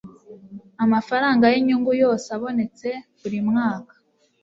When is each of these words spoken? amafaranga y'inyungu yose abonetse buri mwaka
amafaranga 0.83 1.45
y'inyungu 1.53 1.91
yose 2.03 2.27
abonetse 2.37 2.89
buri 3.19 3.39
mwaka 3.49 3.93